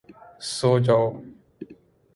سو 0.55 0.79
جاؤ! 0.79 1.05